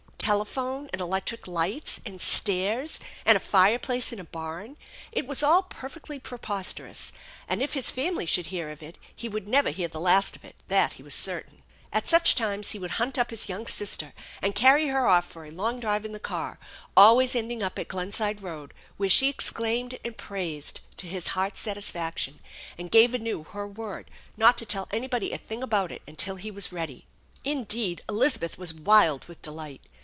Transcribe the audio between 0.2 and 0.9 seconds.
Telephone,